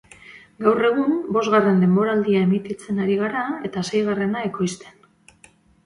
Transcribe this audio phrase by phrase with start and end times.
[0.67, 5.03] Gaur egun bosgarren denboraldia emititzen ari gara eta seigarrena ekoizten.